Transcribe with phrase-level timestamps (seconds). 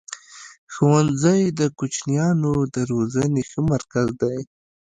[0.73, 4.37] ښوونځی د کوچنیانو د روزني ښه مرکز دی.